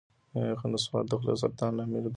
نصوار 0.71 1.03
د 1.07 1.11
خولې 1.19 1.35
سرطان 1.41 1.71
لامل 1.75 1.99
ګرځي. 2.05 2.09